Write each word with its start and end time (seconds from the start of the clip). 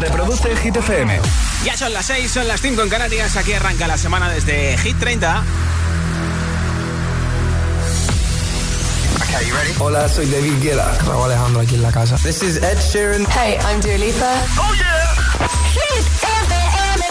Reproduce 0.00 0.56
Hit 0.56 0.76
FM. 0.76 1.20
Ya 1.64 1.76
son 1.76 1.92
las 1.92 2.06
6, 2.06 2.30
son 2.30 2.48
las 2.48 2.60
5 2.62 2.82
en 2.82 2.88
Canarias. 2.88 3.36
Aquí 3.36 3.52
arranca 3.52 3.86
la 3.86 3.98
semana 3.98 4.30
desde 4.30 4.76
Hit 4.78 4.98
30. 4.98 5.44
Okay, 9.22 9.46
you 9.46 9.54
ready? 9.54 9.74
Hola, 9.78 10.08
soy 10.08 10.24
David 10.26 10.54
Guetta. 10.62 10.96
Raúl 11.06 11.26
Alejandro 11.26 11.60
aquí 11.60 11.74
en 11.74 11.82
la 11.82 11.92
casa. 11.92 12.16
This 12.16 12.42
is 12.42 12.56
Ed 12.56 12.78
Sheeran. 12.78 13.26
Hey, 13.30 13.58
I'm 13.62 13.80
Dua 13.80 13.98
Lipa. 13.98 14.32
¡Oh, 14.58 14.72
yeah! 14.74 15.14
Hit 15.74 16.06
FM. 16.22 17.04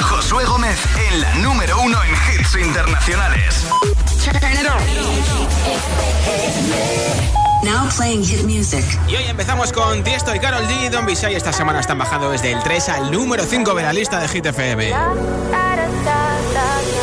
Josué 0.00 0.44
Gómez 0.44 0.78
en 1.10 1.20
la 1.20 1.34
número 1.34 1.80
uno 1.80 1.98
en 2.04 2.14
hits 2.38 2.54
internacionales. 2.54 3.64
Turn 4.24 4.52
it 4.52 4.68
on. 4.68 4.80
Now 7.62 7.88
playing 7.96 8.24
hit 8.24 8.42
music. 8.44 8.84
Y 9.08 9.14
hoy 9.14 9.24
empezamos 9.24 9.72
con 9.72 10.02
Tiesto 10.02 10.34
y 10.34 10.40
Carol 10.40 10.66
G. 10.66 10.90
Don 10.90 11.06
Bisay 11.06 11.34
esta 11.34 11.52
semana 11.52 11.78
están 11.80 11.96
bajando 11.96 12.30
desde 12.30 12.52
el 12.52 12.62
3 12.62 12.88
al 12.88 13.12
número 13.12 13.44
5 13.44 13.74
de 13.74 13.82
la 13.82 13.92
lista 13.92 14.18
de 14.18 14.26
Hit 14.28 14.46
FM. 14.46 14.92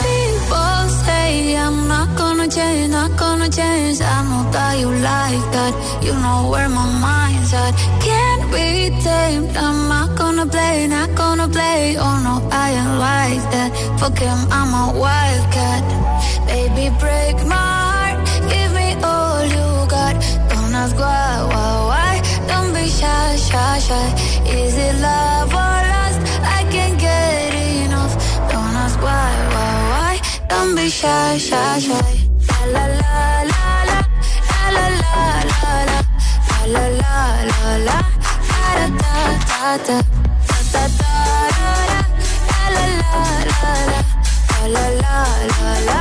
People 0.01 0.89
say 1.05 1.55
I'm 1.55 1.87
not 1.87 2.09
gonna 2.17 2.47
change, 2.49 2.89
not 2.89 3.17
gonna 3.17 3.49
change. 3.49 4.01
I 4.01 4.23
know 4.23 4.51
that 4.51 4.77
you 4.79 4.91
like 4.91 5.51
that. 5.51 5.73
You 6.03 6.13
know 6.15 6.49
where 6.51 6.67
my 6.67 6.85
mind's 6.99 7.53
at. 7.53 7.73
Can't 8.01 8.51
be 8.51 8.89
tamed. 9.01 9.55
I'm 9.55 9.87
not 9.87 10.17
gonna 10.17 10.45
play, 10.45 10.87
not 10.87 11.15
gonna 11.15 11.47
play. 11.47 11.95
Oh 11.97 12.19
no, 12.21 12.41
I 12.51 12.71
ain't 12.71 12.99
like 12.99 13.51
that. 13.51 13.71
Fuck 13.99 14.19
him, 14.19 14.37
I'm 14.51 14.73
a 14.73 14.99
wildcat. 14.99 15.83
Baby, 16.47 16.89
break 16.99 17.45
my 17.45 17.78
shy, 22.99 23.35
shy, 23.47 23.79
shy. 23.87 24.07
Is 24.59 24.75
it 24.87 24.95
love 25.07 25.53
or 25.63 25.79
lust? 25.93 26.19
I 26.57 26.59
can't 26.73 26.97
get 26.99 27.53
enough. 27.83 28.13
Don't 28.51 28.75
ask 28.83 28.97
why, 29.01 29.31
why, 29.55 29.73
why. 29.91 30.13
Don't 30.49 30.75
be 30.75 30.89
shy, 30.89 31.37
shy, 31.37 31.79
shy. 31.87 32.11
La 32.73 32.85
la 33.01 33.09
la 33.51 33.51
la 33.51 33.95
la 33.95 34.03
la 34.75 34.85
la 35.01 35.23
la 35.51 35.63
la 35.79 36.03
la 36.73 36.85
la 36.89 37.23
la 37.51 37.71
la 37.87 37.97
da 38.69 38.87
da 38.99 39.15
da 39.49 39.77
da 39.87 39.97
da 39.97 40.03
da 40.73 40.83
da 40.99 41.13
la 41.63 41.75
la 41.89 42.01
la 42.75 42.85
la 42.89 43.73
la 44.75 44.85
la 44.85 45.15
la 45.51 45.73
la 45.87 45.99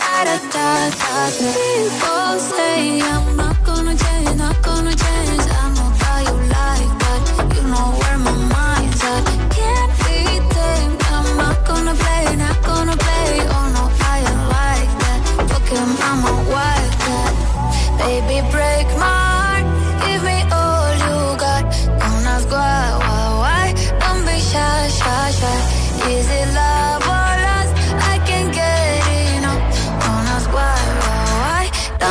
da 0.00 0.24
da 0.24 0.36
da 0.52 0.66
da 0.66 1.50
People 1.56 2.34
say 2.52 3.00
I'm 3.00 3.36
not 3.36 3.56
gonna 3.64 3.94
change, 3.96 4.36
not 4.36 4.56
gonna 4.62 4.94
change. 4.94 5.49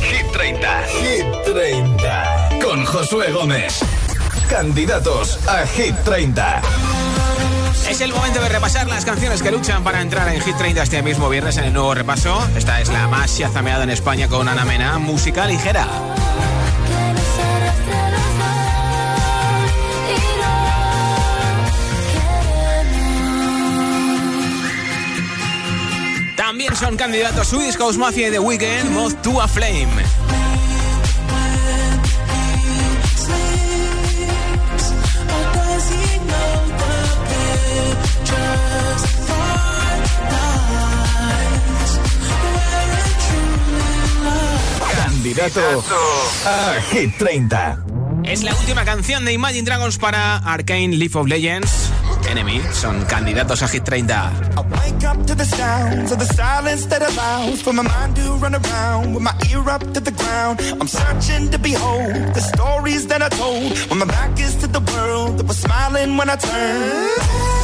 Hit 0.00 0.32
30. 0.32 0.82
Hit 0.86 1.26
30. 1.44 2.48
Con 2.62 2.84
Josué 2.84 3.30
Gómez. 3.32 3.80
Candidatos 4.48 5.38
a 5.46 5.66
Hit 5.66 5.94
30. 6.04 6.62
Es 7.88 8.00
el 8.00 8.12
momento 8.12 8.40
de 8.40 8.48
repasar 8.48 8.86
las 8.88 9.04
canciones 9.04 9.42
que 9.42 9.50
luchan 9.50 9.84
para 9.84 10.00
entrar 10.00 10.28
en 10.28 10.40
Hit 10.40 10.56
30 10.56 10.82
este 10.82 11.02
mismo 11.02 11.28
viernes 11.28 11.56
en 11.58 11.64
el 11.64 11.72
nuevo 11.72 11.94
repaso. 11.94 12.36
Esta 12.56 12.80
es 12.80 12.88
la 12.88 13.06
más 13.08 13.36
chazameada 13.36 13.84
en 13.84 13.90
España 13.90 14.28
con 14.28 14.48
Ana 14.48 14.64
Mena, 14.64 14.98
música 14.98 15.46
ligera. 15.46 15.86
También 26.74 26.90
son 26.90 26.96
candidatos 26.96 27.48
Swedish 27.48 27.76
House 27.76 27.96
Mafia 27.96 28.28
y 28.28 28.30
The 28.32 28.38
Weeknd, 28.40 28.90
Moth 28.90 29.20
to 29.22 29.40
a 29.40 29.46
Flame. 29.46 29.86
Candidato 44.96 45.84
a 46.46 46.80
Hit 46.90 47.16
30. 47.18 47.84
Es 48.24 48.42
la 48.42 48.54
última 48.54 48.84
canción 48.84 49.24
de 49.24 49.32
Imagine 49.32 49.62
Dragons 49.62 49.98
para 49.98 50.38
Arcane 50.38 50.96
Leaf 50.96 51.14
of 51.14 51.28
Legends. 51.28 51.83
Enemies 52.28 52.64
son 52.74 53.04
candidatos 53.06 53.62
a 53.62 53.66
G30. 53.66 54.10
Wake 54.70 55.04
up 55.04 55.26
to 55.26 55.34
the 55.34 55.44
sound 55.44 56.10
of 56.10 56.18
the 56.18 56.24
silence 56.34 56.86
that 56.86 57.02
allows 57.02 57.62
for 57.62 57.72
my 57.72 57.82
mind 57.82 58.16
to 58.16 58.32
run 58.42 58.54
around 58.54 59.14
with 59.14 59.22
my 59.22 59.34
ear 59.50 59.68
up 59.68 59.82
to 59.92 60.00
the 60.00 60.10
ground. 60.10 60.60
I'm 60.80 60.88
searching 60.88 61.50
to 61.50 61.58
behold 61.58 62.14
the 62.34 62.40
stories 62.40 63.06
that 63.08 63.22
I 63.22 63.28
told 63.28 63.76
when 63.88 63.98
my 63.98 64.06
back 64.06 64.38
is 64.40 64.56
to 64.56 64.66
the 64.66 64.80
world 64.92 65.38
that 65.38 65.46
was 65.46 65.58
smiling 65.58 66.16
when 66.16 66.30
I 66.30 66.36
turned. 66.36 67.63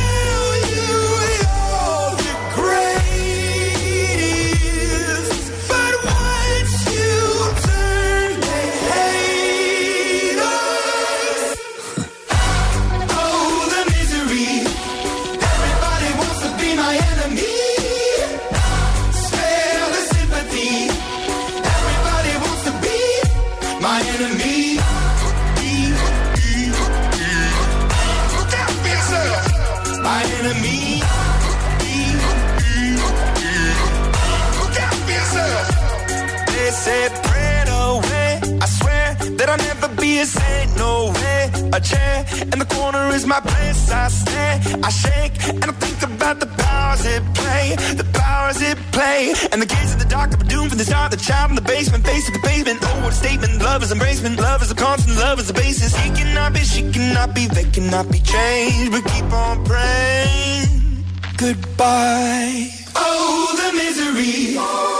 Chair 41.91 42.25
in 42.51 42.57
the 42.59 42.69
corner 42.77 43.03
is 43.17 43.25
my 43.25 43.39
place. 43.39 43.91
I 43.91 44.07
stare, 44.07 44.55
I 44.87 44.89
shake, 44.89 45.35
and 45.61 45.65
I 45.65 45.75
think 45.83 45.99
about 46.03 46.39
the 46.39 46.49
powers 46.63 47.05
it 47.05 47.23
play, 47.33 47.75
the 48.01 48.07
powers 48.13 48.61
it 48.61 48.77
play. 48.91 49.33
And 49.51 49.61
the 49.61 49.69
kids 49.75 49.93
at 49.93 49.99
the 49.99 50.09
dark 50.17 50.33
are 50.33 50.47
doomed 50.51 50.69
from 50.69 50.77
the 50.77 50.85
start. 50.85 51.11
The 51.11 51.17
child 51.17 51.51
in 51.51 51.55
the 51.55 51.67
basement, 51.75 52.05
face 52.05 52.25
to 52.27 52.31
the 52.31 52.43
pavement. 52.47 52.79
Oh, 52.81 53.01
what 53.03 53.13
a 53.13 53.15
statement! 53.15 53.61
Love 53.61 53.83
is 53.83 53.91
embracement, 53.91 54.37
love 54.37 54.61
is 54.61 54.71
a 54.71 54.75
constant, 54.75 55.17
love 55.17 55.39
is 55.39 55.49
a 55.49 55.53
basis. 55.53 55.95
He 55.95 56.09
cannot 56.19 56.53
be, 56.53 56.59
she 56.59 56.81
cannot 56.91 57.35
be, 57.35 57.47
they 57.47 57.67
cannot 57.75 58.11
be 58.11 58.19
changed. 58.19 58.91
But 58.91 59.03
keep 59.11 59.29
on 59.31 59.65
praying. 59.65 61.05
Goodbye. 61.37 62.69
Oh, 62.95 63.47
the 63.59 63.69
misery. 63.81 64.90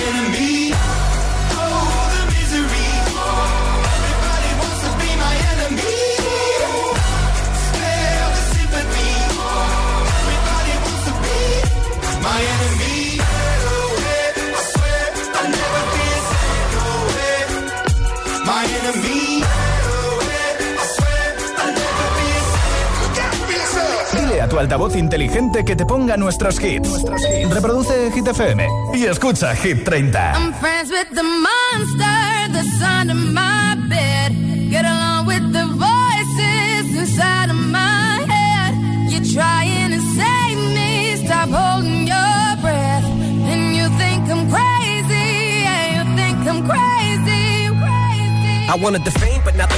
Enemy. 0.00 0.57
Tu 24.58 24.62
altavoz 24.62 24.96
inteligente 24.96 25.64
que 25.64 25.76
te 25.76 25.86
ponga 25.86 26.16
nuestros 26.16 26.60
hits. 26.60 27.04
Reproduce 27.50 28.10
Hit 28.12 28.26
FM 28.26 28.66
y 28.92 29.04
escucha 29.04 29.54
Hit 29.54 29.84
30. 29.84 30.32
I'm 30.34 30.52
friends 30.54 30.90
with 30.90 31.08
the 31.10 31.22
monster 31.22 32.52
that's 32.52 32.82
under 32.82 33.14
my 33.14 33.76
bed. 33.88 34.32
Get 34.68 34.84
along 34.84 35.26
with 35.26 35.52
the 35.52 35.64
voices 35.64 36.96
inside 36.96 37.50
of 37.50 37.56
my 37.56 38.24
head. 38.26 38.74
You're 39.10 39.32
trying 39.32 39.92
to 39.92 40.00
save 40.16 40.58
me, 40.74 41.16
stop 41.24 41.50
holding 41.50 42.06
your 42.08 42.56
breath. 42.60 43.04
And 43.50 43.76
you 43.76 43.86
think 43.96 44.28
I'm 44.28 44.50
crazy, 44.50 45.62
yeah, 45.62 46.02
you 46.02 46.16
think 46.16 46.36
I'm 46.50 46.66
crazy, 46.66 47.68
crazy. 47.78 48.68
I 48.68 48.76
wanted 48.82 49.04
the 49.04 49.12
fame, 49.12 49.40
but 49.44 49.54
not 49.54 49.68
the 49.68 49.77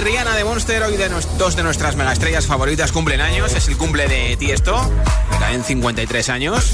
y 0.00 0.04
Rihanna 0.04 0.34
de 0.36 0.44
Monster, 0.44 0.82
hoy 0.82 0.96
de 0.96 1.08
nos- 1.08 1.36
dos 1.38 1.56
de 1.56 1.62
nuestras 1.62 1.96
megaestrellas 1.96 2.46
favoritas 2.46 2.92
cumplen 2.92 3.20
años. 3.20 3.52
Es 3.54 3.68
el 3.68 3.76
cumple 3.76 4.08
de 4.08 4.36
Tiesto, 4.36 4.90
que 5.30 5.38
cae 5.38 5.54
en 5.54 5.64
53 5.64 6.28
años. 6.28 6.72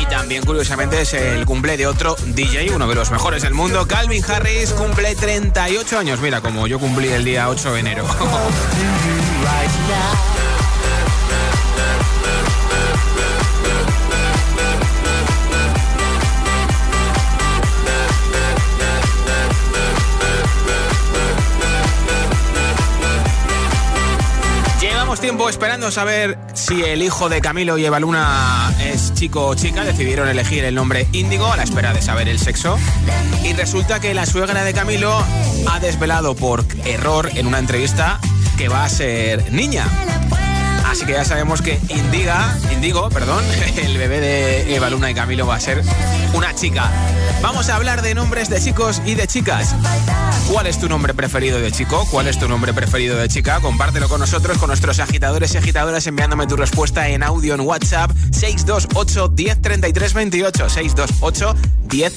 Y 0.00 0.06
también, 0.06 0.44
curiosamente, 0.44 1.00
es 1.00 1.14
el 1.14 1.44
cumple 1.46 1.76
de 1.76 1.86
otro 1.86 2.16
DJ, 2.26 2.74
uno 2.74 2.86
de 2.88 2.94
los 2.94 3.10
mejores 3.10 3.42
del 3.42 3.54
mundo. 3.54 3.86
Calvin 3.86 4.24
Harris 4.28 4.70
cumple 4.72 5.14
38 5.14 5.98
años. 5.98 6.20
Mira, 6.20 6.40
como 6.40 6.66
yo 6.66 6.78
cumplí 6.78 7.08
el 7.08 7.24
día 7.24 7.48
8 7.48 7.72
de 7.72 7.80
enero. 7.80 8.04
Esperando 25.48 25.92
saber 25.92 26.36
si 26.54 26.82
el 26.82 27.02
hijo 27.02 27.28
de 27.28 27.40
Camilo 27.40 27.78
y 27.78 27.84
Eva 27.84 28.00
Luna 28.00 28.74
es 28.82 29.14
chico 29.14 29.46
o 29.46 29.54
chica. 29.54 29.84
Decidieron 29.84 30.28
elegir 30.28 30.64
el 30.64 30.74
nombre 30.74 31.06
Índigo 31.12 31.46
a 31.46 31.56
la 31.56 31.62
espera 31.62 31.92
de 31.92 32.02
saber 32.02 32.28
el 32.28 32.38
sexo. 32.38 32.76
Y 33.44 33.52
resulta 33.52 34.00
que 34.00 34.12
la 34.12 34.26
suegra 34.26 34.64
de 34.64 34.74
Camilo 34.74 35.16
ha 35.68 35.80
desvelado 35.80 36.34
por 36.34 36.64
error 36.84 37.30
en 37.34 37.46
una 37.46 37.60
entrevista 37.60 38.18
que 38.58 38.68
va 38.68 38.84
a 38.84 38.88
ser 38.88 39.52
niña. 39.52 39.86
Así 40.84 41.06
que 41.06 41.12
ya 41.12 41.24
sabemos 41.24 41.62
que 41.62 41.78
Indiga, 41.88 42.56
Indigo, 42.72 43.08
perdón, 43.08 43.44
el 43.76 43.96
bebé 43.98 44.20
de 44.20 44.74
Eva 44.74 44.90
Luna 44.90 45.10
y 45.10 45.14
Camilo 45.14 45.46
va 45.46 45.54
a 45.54 45.60
ser 45.60 45.82
una 46.34 46.54
chica. 46.54 46.90
Vamos 47.42 47.68
a 47.68 47.76
hablar 47.76 48.02
de 48.02 48.14
nombres 48.14 48.48
de 48.48 48.60
chicos 48.60 49.00
y 49.04 49.14
de 49.14 49.26
chicas. 49.26 49.74
¿Cuál 50.50 50.66
es 50.66 50.78
tu 50.78 50.88
nombre 50.88 51.12
preferido 51.14 51.60
de 51.60 51.70
chico? 51.72 52.06
¿Cuál 52.10 52.28
es 52.28 52.38
tu 52.38 52.48
nombre 52.48 52.72
preferido 52.72 53.16
de 53.16 53.28
chica? 53.28 53.60
Compártelo 53.60 54.08
con 54.08 54.20
nosotros, 54.20 54.58
con 54.58 54.68
nuestros 54.68 54.98
agitadores 55.00 55.54
y 55.54 55.58
agitadoras, 55.58 56.06
enviándome 56.06 56.46
tu 56.46 56.56
respuesta 56.56 57.08
en 57.08 57.22
audio 57.22 57.54
en 57.54 57.60
WhatsApp 57.60 58.10
628 58.30 59.28
10 59.28 59.60
28. 59.60 60.68
628 60.68 61.54
10 61.88 62.14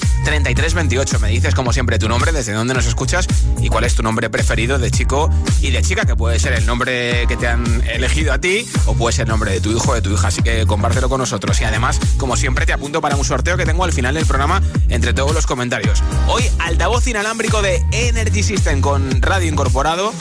28. 0.74 1.20
Me 1.20 1.28
dices, 1.28 1.54
como 1.54 1.72
siempre, 1.72 1.98
tu 1.98 2.08
nombre, 2.08 2.32
desde 2.32 2.52
dónde 2.52 2.74
nos 2.74 2.86
escuchas 2.86 3.26
y 3.60 3.68
cuál 3.68 3.84
es 3.84 3.94
tu 3.94 4.02
nombre 4.02 4.30
preferido 4.30 4.78
de 4.78 4.90
chico 4.90 5.30
y 5.60 5.70
de 5.70 5.82
chica, 5.82 6.04
que 6.06 6.16
puede 6.16 6.38
ser 6.38 6.52
el 6.54 6.66
nombre 6.66 7.26
que 7.26 7.36
te 7.36 7.48
han 7.48 7.82
elegido 7.88 8.32
a 8.32 8.38
ti 8.38 8.66
o 8.86 8.94
puede 8.94 9.14
ser 9.14 9.24
el 9.24 9.30
nombre 9.30 9.52
de 9.52 9.60
tu 9.60 9.70
hijo 9.70 9.90
o 9.90 9.94
de 9.94 10.02
tu 10.02 10.12
hija. 10.12 10.28
Así 10.28 10.42
que 10.42 10.66
compártelo 10.66 11.08
con 11.08 11.20
nosotros. 11.20 11.60
Y 11.60 11.64
además, 11.64 12.00
como 12.16 12.36
siempre, 12.36 12.66
te 12.66 12.72
apunto 12.72 13.00
para 13.00 13.16
un 13.16 13.24
sorteo 13.24 13.56
que 13.56 13.64
tengo 13.64 13.84
al 13.84 13.92
final 13.92 14.14
del 14.14 14.26
programa 14.26 14.62
entre 14.88 15.09
todos 15.12 15.34
los 15.34 15.46
comentarios. 15.46 16.02
Hoy, 16.28 16.44
altavoz 16.58 17.06
inalámbrico 17.06 17.62
de 17.62 17.84
Energy 17.92 18.42
System 18.42 18.80
con 18.80 19.22
radio 19.22 19.48
incorporado. 19.48 20.12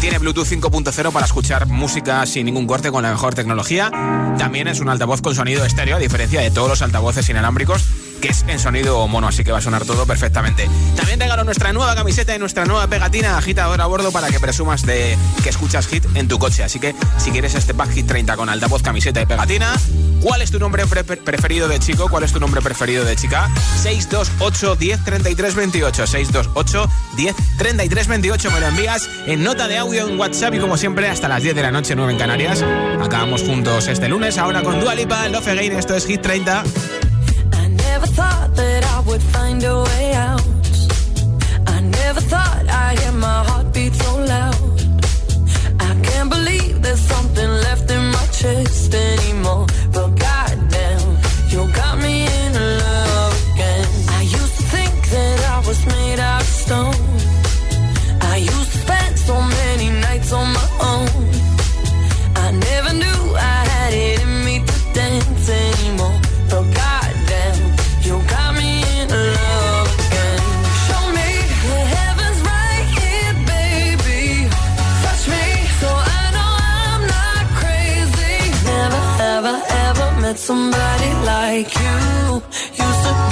Tiene 0.00 0.18
Bluetooth 0.18 0.46
5.0 0.46 1.12
para 1.12 1.26
escuchar 1.26 1.66
música 1.66 2.24
sin 2.26 2.46
ningún 2.46 2.66
corte 2.66 2.90
con 2.90 3.02
la 3.02 3.10
mejor 3.10 3.34
tecnología. 3.34 3.90
También 4.38 4.68
es 4.68 4.80
un 4.80 4.88
altavoz 4.88 5.22
con 5.22 5.34
sonido 5.34 5.64
estéreo, 5.64 5.96
a 5.96 5.98
diferencia 5.98 6.40
de 6.40 6.50
todos 6.50 6.68
los 6.68 6.82
altavoces 6.82 7.28
inalámbricos 7.28 7.84
es 8.26 8.44
en 8.48 8.58
sonido 8.58 9.06
mono, 9.08 9.28
así 9.28 9.44
que 9.44 9.52
va 9.52 9.58
a 9.58 9.62
sonar 9.62 9.84
todo 9.84 10.06
perfectamente. 10.06 10.68
También 10.96 11.20
regalo 11.20 11.44
nuestra 11.44 11.72
nueva 11.72 11.94
camiseta 11.94 12.34
y 12.34 12.38
nuestra 12.38 12.64
nueva 12.64 12.86
pegatina 12.86 13.38
agitadora 13.38 13.84
a 13.84 13.86
bordo 13.86 14.10
para 14.10 14.28
que 14.28 14.40
presumas 14.40 14.82
de 14.82 15.16
que 15.42 15.48
escuchas 15.48 15.86
hit 15.86 16.04
en 16.14 16.28
tu 16.28 16.38
coche. 16.38 16.62
Así 16.62 16.80
que 16.80 16.94
si 17.18 17.30
quieres 17.30 17.54
este 17.54 17.74
pack 17.74 17.92
Hit 17.92 18.06
30 18.06 18.36
con 18.36 18.48
altavoz, 18.48 18.82
camiseta 18.82 19.20
y 19.20 19.26
pegatina, 19.26 19.74
¿cuál 20.20 20.42
es 20.42 20.50
tu 20.50 20.58
nombre 20.58 20.84
preferido 20.86 21.68
de 21.68 21.78
chico? 21.78 22.08
¿Cuál 22.08 22.24
es 22.24 22.32
tu 22.32 22.40
nombre 22.40 22.60
preferido 22.60 23.04
de 23.04 23.16
chica? 23.16 23.48
628 23.82 24.76
10 24.76 25.04
33 25.04 25.54
28 25.54 26.06
628 26.06 26.90
10 27.16 27.36
33 27.58 28.08
28 28.08 28.50
me 28.50 28.60
lo 28.60 28.66
envías 28.66 29.08
en 29.26 29.44
nota 29.44 29.68
de 29.68 29.78
audio 29.78 30.08
en 30.08 30.18
WhatsApp 30.18 30.54
y 30.54 30.58
como 30.58 30.76
siempre 30.76 31.08
hasta 31.08 31.28
las 31.28 31.42
10 31.42 31.54
de 31.54 31.62
la 31.62 31.70
noche 31.70 31.94
9 31.94 32.12
en 32.12 32.18
Canarias. 32.18 32.64
Acabamos 33.00 33.42
juntos 33.42 33.86
este 33.88 34.08
lunes 34.08 34.38
ahora 34.38 34.62
con 34.62 34.80
Dualipa, 34.80 35.28
Love 35.28 35.48
Again, 35.48 35.72
esto 35.76 35.94
es 35.94 36.06
Hit 36.06 36.22
30. 36.22 36.64
Never 38.00 38.12
thought 38.12 38.54
that 38.56 38.84
I 38.84 39.00
would 39.08 39.22
find 39.22 39.64
a 39.64 39.76
way 39.88 40.12
out. 40.12 40.46
I 41.66 41.80
never 41.80 42.20
thought 42.20 42.64
I'd 42.68 42.98
hear 42.98 43.12
my 43.12 43.38
heartbeat 43.48 43.94
so 43.94 44.12
loud. 44.32 44.56
I 45.80 45.92
can't 46.06 46.28
believe 46.28 46.82
there's 46.82 47.00
something 47.14 47.50
left 47.66 47.90
in 47.90 48.04
my 48.16 48.26
chest 48.38 48.94
anymore. 48.94 49.66
But 49.94 50.08
goddamn, 50.26 51.08
you 51.48 51.60
got 51.72 51.96
me 52.06 52.26
in 52.40 52.52
love 52.84 53.34
again. 53.54 53.88
I 54.18 54.22
used 54.40 54.56
to 54.60 54.64
think 54.74 54.94
that 55.14 55.38
I 55.54 55.58
was 55.66 55.80
made 55.86 56.18
out 56.18 56.42
of 56.42 56.48
stone. 56.48 57.05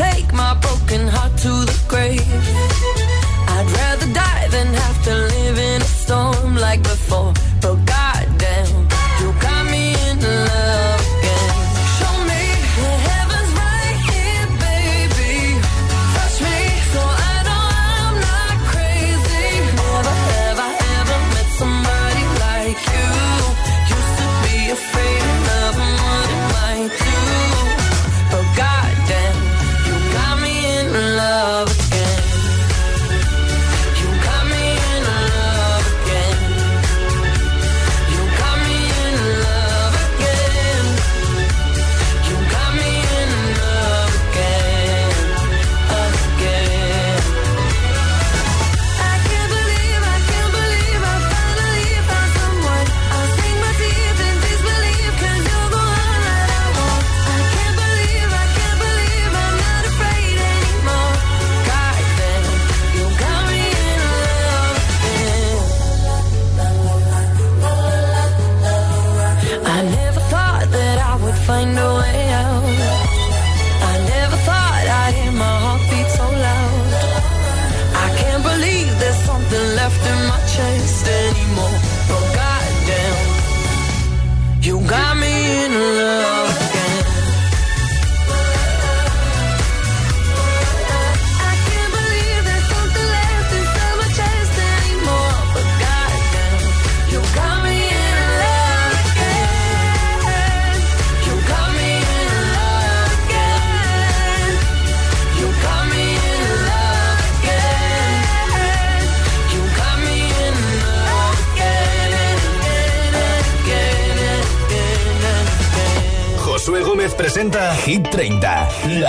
Take 0.00 0.32
my 0.32 0.54
broken 0.54 1.06
heart 1.08 1.36
to 1.44 1.52
the 1.70 1.78
grave. 1.86 2.24
I'd 3.54 3.68
rather 3.78 4.08
die 4.14 4.48
than 4.48 4.68
have 4.72 5.04
to 5.04 5.14
live 5.14 5.58
in 5.58 5.82
a 5.82 5.90
storm 6.02 6.56
like 6.56 6.82
before. 6.82 7.34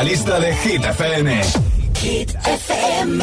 La 0.04 0.10
lista 0.10 0.40
de 0.40 0.52
Hit 0.52 0.84
FM. 0.84 1.28
Hit 2.00 2.36
FM. 2.44 3.22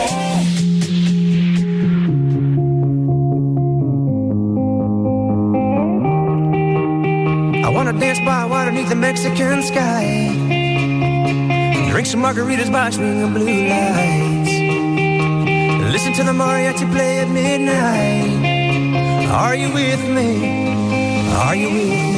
I 7.64 7.68
wanna 7.68 7.94
dance 7.98 8.20
by 8.20 8.44
water 8.44 8.70
beneath 8.70 8.88
the 8.90 8.94
Mexican 8.94 9.62
sky. 9.64 10.04
Drink 11.90 12.06
some 12.06 12.22
margaritas 12.22 12.70
by 12.70 12.90
swinging 12.90 13.32
blue 13.32 13.68
lights. 13.72 14.52
Listen 15.94 16.12
to 16.12 16.22
the 16.22 16.34
mariachi 16.42 16.86
play 16.92 17.18
at 17.22 17.28
midnight. 17.28 18.30
Are 19.32 19.56
you 19.56 19.68
with 19.72 20.02
me? 20.16 20.30
Are 21.44 21.56
you 21.56 21.70
with 21.70 22.12
me? 22.12 22.17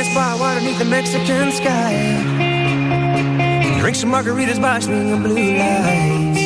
kiss 0.00 0.14
by 0.14 0.34
water 0.40 0.60
beneath 0.60 0.78
the 0.78 0.84
Mexican 0.84 1.52
sky. 1.52 1.92
Drink 3.80 3.96
some 3.96 4.10
margaritas 4.12 4.60
by 4.60 4.78
swing 4.80 5.12
of 5.12 5.22
blue 5.22 5.50
lights. 5.62 6.40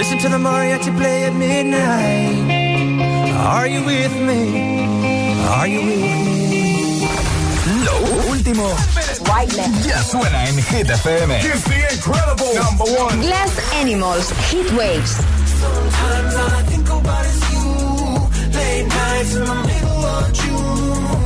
Listen 0.00 0.18
to 0.24 0.28
the 0.34 0.40
mariachi 0.48 0.92
play 0.96 1.24
at 1.24 1.34
midnight. 1.34 2.36
Are 3.54 3.66
you 3.66 3.84
with 3.84 4.14
me? 4.28 4.42
Are 5.56 5.68
you 5.74 5.80
with 5.88 6.00
me? 6.00 7.08
Lo 7.86 7.96
último 8.32 8.68
ya 9.86 9.98
suena 10.10 10.48
en 10.48 10.56
Hit 10.70 10.88
FM. 10.88 11.30
It's 11.32 11.64
the 11.64 11.80
incredible 11.94 12.52
number 12.54 12.86
one. 13.02 13.20
Glass 13.20 13.54
Animals, 13.74 14.30
Heat 14.50 14.70
Waves. 14.78 15.12
Sometimes 15.60 16.34
I 16.34 16.62
think 16.70 16.88
about 16.88 17.26
is 17.26 17.40
you. 17.52 17.66
Late 18.58 18.88
nights 18.88 19.34
in 19.34 19.44
the 19.44 19.54
middle 19.68 20.04
of 20.16 20.32
June. 20.32 21.25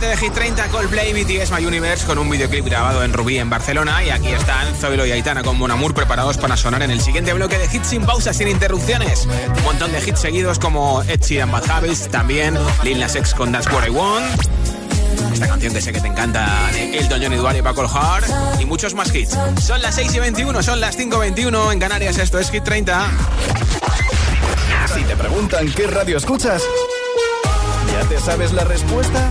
7 0.00 0.16
de 0.16 0.16
Hit 0.16 0.32
30, 0.32 0.68
Coldplay, 0.68 1.12
BTS 1.12 1.50
My 1.50 1.66
Universe 1.66 2.06
con 2.06 2.16
un 2.16 2.30
videoclip 2.30 2.64
grabado 2.64 3.04
en 3.04 3.12
Rubí, 3.12 3.36
en 3.36 3.50
Barcelona. 3.50 4.02
Y 4.02 4.08
aquí 4.08 4.28
están 4.28 4.74
Zoilo 4.76 5.04
y 5.04 5.12
Aitana 5.12 5.42
con 5.42 5.58
Mon 5.58 5.70
Amour 5.70 5.92
preparados 5.92 6.38
para 6.38 6.56
sonar 6.56 6.82
en 6.82 6.90
el 6.90 7.02
siguiente 7.02 7.34
bloque 7.34 7.58
de 7.58 7.66
hits 7.66 7.88
sin 7.88 8.06
pausas, 8.06 8.34
sin 8.34 8.48
interrupciones. 8.48 9.28
Un 9.58 9.62
montón 9.62 9.92
de 9.92 9.98
hits 9.98 10.20
seguidos 10.20 10.58
como 10.58 11.02
Ed 11.02 11.20
Sheeran 11.20 11.52
Bad 11.52 11.68
Habits, 11.68 12.08
también 12.08 12.56
Lil 12.82 12.98
Nas 12.98 13.14
X 13.14 13.34
con 13.34 13.52
That's 13.52 13.70
What 13.70 13.86
I 13.88 13.90
Want. 13.90 14.24
Esta 15.34 15.48
canción 15.48 15.74
que 15.74 15.82
sé 15.82 15.92
que 15.92 16.00
te 16.00 16.06
encanta 16.06 16.48
de 16.72 16.98
Elton 16.98 17.20
John 17.22 17.34
y 17.34 17.36
Dual 17.36 17.58
y 17.58 17.62
Paco 17.62 17.82
Hard 17.82 18.24
y 18.58 18.64
muchos 18.64 18.94
más 18.94 19.14
hits. 19.14 19.36
Son 19.60 19.82
las 19.82 19.96
6 19.96 20.14
y 20.14 20.18
21, 20.18 20.62
son 20.62 20.80
las 20.80 20.96
5 20.96 21.14
y 21.16 21.20
21 21.20 21.72
en 21.72 21.78
Canarias. 21.78 22.16
Esto 22.16 22.38
es 22.38 22.50
Hit 22.50 22.64
30. 22.64 23.06
Si 24.94 25.02
te 25.02 25.14
preguntan 25.14 25.70
qué 25.72 25.86
radio 25.88 26.16
escuchas, 26.16 26.62
¿ya 27.92 28.08
te 28.08 28.18
sabes 28.18 28.54
la 28.54 28.64
respuesta? 28.64 29.30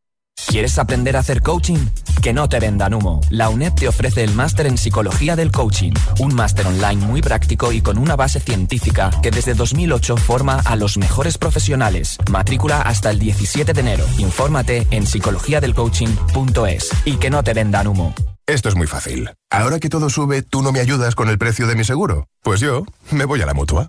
¿Quieres 0.47 0.77
aprender 0.79 1.15
a 1.15 1.19
hacer 1.19 1.41
coaching? 1.41 1.77
Que 2.21 2.33
no 2.33 2.49
te 2.49 2.59
vendan 2.59 2.93
humo. 2.93 3.21
La 3.29 3.49
UNED 3.49 3.73
te 3.73 3.87
ofrece 3.87 4.23
el 4.23 4.33
máster 4.33 4.67
en 4.67 4.77
psicología 4.77 5.35
del 5.35 5.51
coaching, 5.51 5.93
un 6.19 6.35
máster 6.35 6.67
online 6.67 7.05
muy 7.05 7.21
práctico 7.21 7.71
y 7.71 7.81
con 7.81 7.97
una 7.97 8.15
base 8.15 8.39
científica 8.39 9.11
que 9.23 9.31
desde 9.31 9.53
2008 9.53 10.17
forma 10.17 10.59
a 10.65 10.75
los 10.75 10.97
mejores 10.97 11.37
profesionales. 11.37 12.17
Matrícula 12.29 12.81
hasta 12.81 13.11
el 13.11 13.19
17 13.19 13.71
de 13.73 13.79
enero. 13.79 14.05
Infórmate 14.17 14.87
en 14.91 15.07
psicologiadelcoaching.es 15.07 16.89
y 17.05 17.15
que 17.15 17.29
no 17.29 17.43
te 17.43 17.53
vendan 17.53 17.87
humo. 17.87 18.13
Esto 18.45 18.67
es 18.67 18.75
muy 18.75 18.87
fácil. 18.87 19.29
Ahora 19.49 19.79
que 19.79 19.87
todo 19.87 20.09
sube, 20.09 20.41
¿tú 20.41 20.61
no 20.61 20.73
me 20.73 20.81
ayudas 20.81 21.15
con 21.15 21.29
el 21.29 21.37
precio 21.37 21.67
de 21.67 21.75
mi 21.75 21.85
seguro? 21.85 22.27
Pues 22.43 22.59
yo 22.59 22.83
me 23.11 23.23
voy 23.23 23.41
a 23.41 23.45
la 23.45 23.53
mutua. 23.53 23.87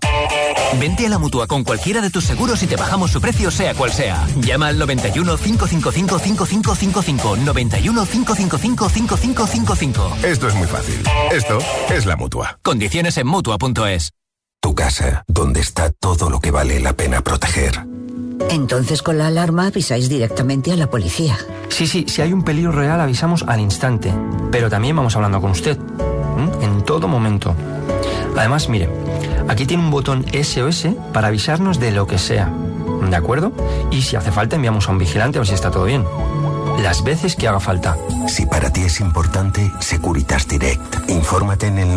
Vente 0.79 1.05
a 1.05 1.09
la 1.09 1.17
mutua 1.17 1.47
con 1.47 1.63
cualquiera 1.63 2.01
de 2.01 2.09
tus 2.09 2.25
seguros 2.25 2.61
y 2.63 2.67
te 2.67 2.75
bajamos 2.75 3.11
su 3.11 3.21
precio, 3.21 3.51
sea 3.51 3.73
cual 3.73 3.91
sea. 3.91 4.27
Llama 4.37 4.67
al 4.67 4.79
91 4.79 5.37
555 5.37 6.19
5555. 6.19 7.37
91 7.37 8.05
555 8.05 8.89
5555. 8.89 10.17
Esto 10.23 10.47
es 10.47 10.55
muy 10.55 10.67
fácil. 10.67 11.03
Esto 11.31 11.57
es 11.89 12.05
la 12.05 12.15
mutua. 12.15 12.59
Condiciones 12.61 13.17
en 13.17 13.27
mutua.es. 13.27 14.11
Tu 14.61 14.75
casa, 14.75 15.23
donde 15.27 15.59
está 15.59 15.91
todo 15.91 16.29
lo 16.29 16.39
que 16.39 16.51
vale 16.51 16.79
la 16.79 16.93
pena 16.93 17.21
proteger. 17.21 17.85
Entonces 18.49 19.01
con 19.01 19.17
la 19.17 19.27
alarma 19.27 19.67
avisáis 19.67 20.09
directamente 20.09 20.71
a 20.71 20.75
la 20.75 20.89
policía. 20.89 21.37
Sí, 21.69 21.87
sí, 21.87 22.05
si 22.07 22.21
hay 22.21 22.33
un 22.33 22.43
peligro 22.43 22.71
real 22.71 22.99
avisamos 23.01 23.43
al 23.47 23.59
instante. 23.59 24.13
Pero 24.51 24.69
también 24.69 24.95
vamos 24.95 25.15
hablando 25.15 25.41
con 25.41 25.51
usted. 25.51 25.77
En 26.61 26.81
todo 26.83 27.07
momento. 27.07 27.55
Además, 28.37 28.69
mire, 28.69 28.89
aquí 29.47 29.65
tiene 29.65 29.83
un 29.83 29.91
botón 29.91 30.25
SOS 30.31 30.87
para 31.13 31.27
avisarnos 31.27 31.79
de 31.79 31.91
lo 31.91 32.07
que 32.07 32.17
sea. 32.17 32.51
¿De 33.09 33.15
acuerdo? 33.15 33.51
Y 33.91 34.01
si 34.01 34.15
hace 34.15 34.31
falta 34.31 34.55
enviamos 34.55 34.87
a 34.87 34.91
un 34.91 34.97
vigilante 34.97 35.37
a 35.37 35.41
ver 35.41 35.47
si 35.47 35.53
está 35.53 35.71
todo 35.71 35.85
bien. 35.85 36.05
Las 36.81 37.03
veces 37.03 37.35
que 37.35 37.47
haga 37.47 37.59
falta. 37.59 37.97
Si 38.27 38.45
para 38.45 38.71
ti 38.71 38.81
es 38.81 38.99
importante, 38.99 39.71
Securitas 39.79 40.47
Direct. 40.47 41.09
Infórmate 41.09 41.67
en 41.67 41.77
el 41.79 41.95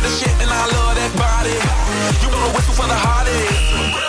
900 0.00 1.12
122 1.12 2.32
123. 2.32 4.00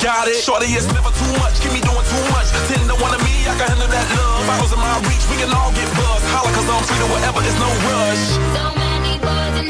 got 0.00 0.28
it. 0.28 0.38
Shorty, 0.38 0.66
it's 0.72 0.86
never 0.92 1.10
too 1.10 1.32
much. 1.42 1.60
Keep 1.60 1.72
me 1.74 1.80
doing 1.82 2.06
too 2.06 2.24
much. 2.30 2.48
Ten 2.70 2.86
to 2.88 2.96
one 3.02 3.14
of 3.14 3.20
me, 3.22 3.44
I 3.46 3.54
can 3.58 3.68
handle 3.68 3.90
that 3.90 4.06
love. 4.16 4.46
Bottles 4.46 4.72
in 4.72 4.78
my 4.78 4.96
reach, 5.06 5.24
we 5.30 5.36
can 5.36 5.50
all 5.52 5.72
get 5.72 5.88
buzzed. 5.98 6.26
Holla, 6.30 6.50
cause 6.54 6.68
I'm 6.70 6.82
to 6.82 7.06
whatever, 7.10 7.42
it's 7.42 7.58
no 7.58 7.70
rush. 7.90 8.24
So 8.54 8.64
many 8.78 9.18
boys 9.18 9.54
in 9.60 9.69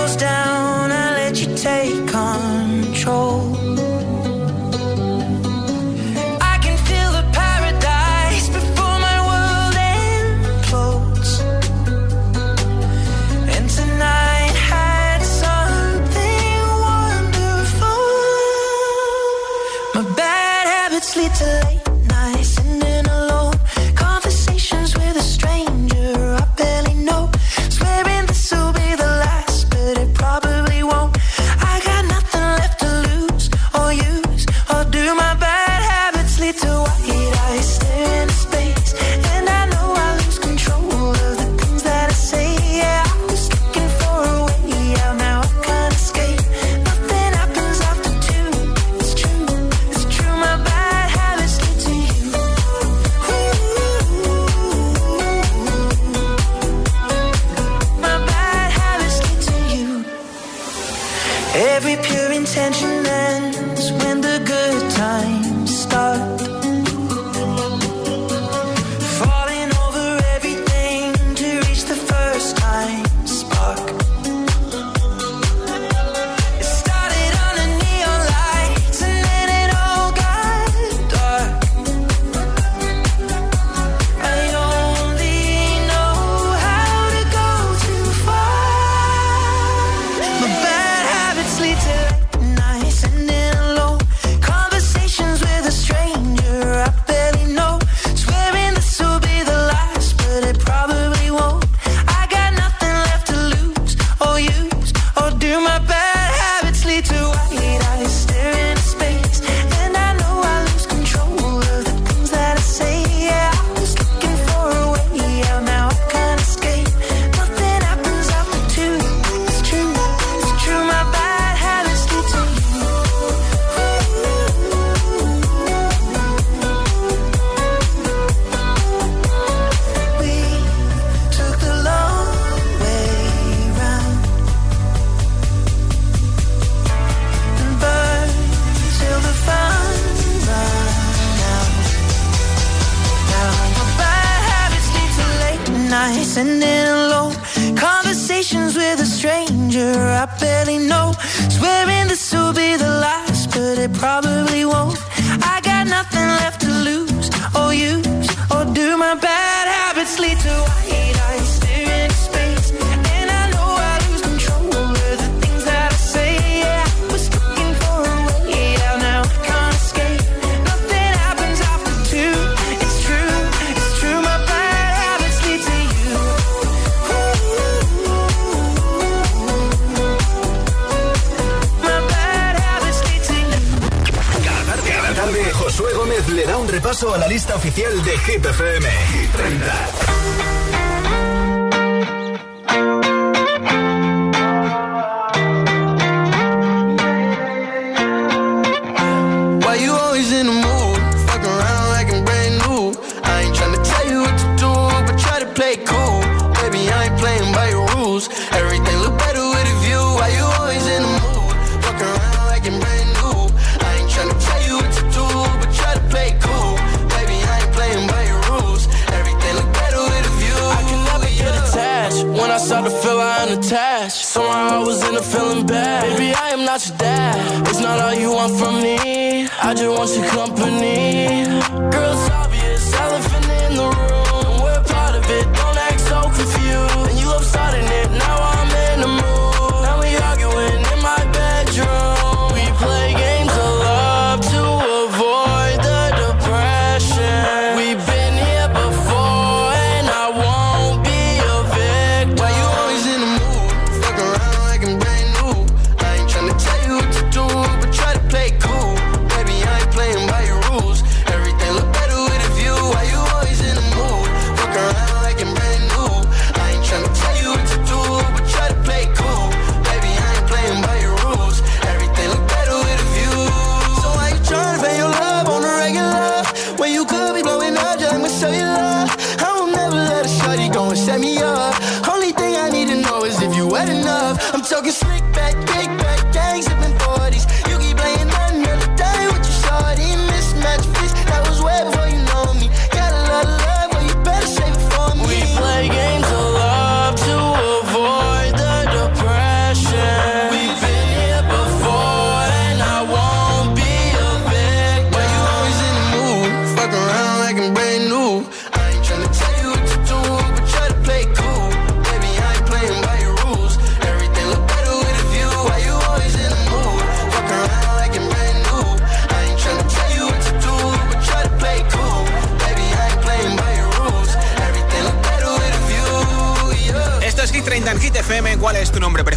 you're 225.21 225.31
feeling 225.31 225.65
bad. 225.65 226.17
Baby, 226.17 226.33
I 226.33 226.49
am 226.49 226.65
not 226.65 226.87
your 226.87 226.97
dad. 226.97 227.67
It's 227.67 227.79
not 227.79 227.99
all 227.99 228.13
you 228.13 228.31
want 228.31 228.57
from 228.57 228.81
me. 228.81 229.47
I 229.61 229.73
just 229.73 229.87
want 229.87 230.15
your 230.15 230.27
company. 230.29 231.45
Girls, 231.91 232.40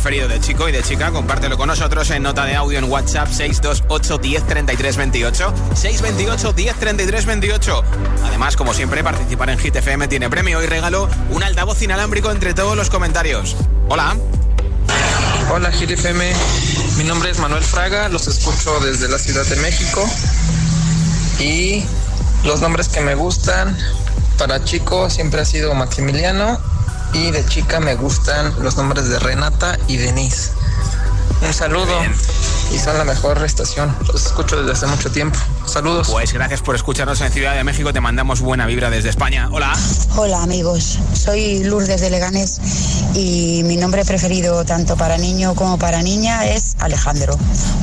preferido 0.04 0.28
de 0.28 0.38
chico 0.38 0.68
y 0.68 0.72
de 0.72 0.82
chica? 0.82 1.10
Compártelo 1.12 1.56
con 1.56 1.66
nosotros 1.66 2.10
en 2.10 2.22
nota 2.22 2.44
de 2.44 2.54
audio 2.54 2.78
en 2.78 2.84
WhatsApp 2.84 3.26
628 3.26 4.18
10 4.18 4.46
33 4.46 4.96
28. 4.98 5.54
628 5.74 6.52
10 6.52 6.76
33 6.76 7.24
28. 7.24 7.82
Además, 8.26 8.54
como 8.54 8.74
siempre, 8.74 9.02
participar 9.02 9.48
en 9.48 9.58
Hit 9.58 9.76
FM 9.76 10.06
tiene 10.08 10.28
premio 10.28 10.62
y 10.62 10.66
regalo 10.66 11.08
un 11.30 11.42
altavoz 11.42 11.80
inalámbrico 11.80 12.30
entre 12.30 12.52
todos 12.52 12.76
los 12.76 12.90
comentarios. 12.90 13.56
Hola. 13.88 14.14
Hola 15.50 15.70
GTFM, 15.70 16.32
mi 16.98 17.04
nombre 17.04 17.30
es 17.30 17.38
Manuel 17.38 17.64
Fraga, 17.64 18.10
los 18.10 18.26
escucho 18.26 18.80
desde 18.80 19.08
la 19.08 19.18
Ciudad 19.18 19.46
de 19.46 19.56
México 19.56 20.06
y 21.38 21.82
los 22.44 22.60
nombres 22.60 22.90
que 22.90 23.00
me 23.00 23.14
gustan 23.14 23.74
para 24.36 24.64
chico 24.64 25.08
siempre 25.08 25.40
ha 25.40 25.44
sido 25.46 25.74
Maximiliano 25.74 26.73
y 27.14 27.30
de 27.30 27.44
chica 27.46 27.80
me 27.80 27.94
gustan 27.94 28.54
los 28.62 28.76
nombres 28.76 29.08
de 29.08 29.18
Renata 29.18 29.78
y 29.86 29.96
Denise. 29.96 30.50
Un 31.40 31.52
saludo 31.52 31.92
y 32.72 32.78
son 32.78 32.98
la 32.98 33.04
mejor 33.04 33.42
estación, 33.44 33.94
los 34.12 34.26
escucho 34.26 34.56
desde 34.56 34.72
hace 34.72 34.86
mucho 34.86 35.10
tiempo. 35.10 35.38
Saludos. 35.66 36.08
Pues 36.10 36.32
gracias 36.32 36.60
por 36.60 36.74
escucharnos 36.74 37.20
en 37.20 37.30
Ciudad 37.30 37.54
de 37.54 37.64
México. 37.64 37.92
Te 37.92 38.00
mandamos 38.00 38.40
buena 38.40 38.66
vibra 38.66 38.90
desde 38.90 39.10
España. 39.10 39.48
Hola. 39.52 39.72
Hola 40.16 40.42
amigos, 40.42 40.98
soy 41.12 41.64
Lourdes 41.64 42.00
de 42.00 42.10
Leganés 42.10 42.60
y 43.14 43.62
mi 43.64 43.76
nombre 43.76 44.04
preferido 44.04 44.64
tanto 44.64 44.96
para 44.96 45.16
niño 45.16 45.54
como 45.54 45.78
para 45.78 46.02
niña 46.02 46.46
es 46.46 46.76
Alejandro 46.80 47.38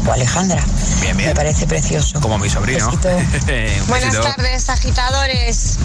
o 0.08 0.12
Alejandra. 0.12 0.64
Bien, 1.02 1.16
bien. 1.16 1.30
Me 1.30 1.36
parece 1.36 1.68
precioso. 1.68 2.20
Como 2.20 2.38
mi 2.38 2.50
sobrino. 2.50 2.92
Besito. 2.92 3.10
Buenas 3.88 4.20
tardes, 4.20 4.70
agitadores. 4.70 5.78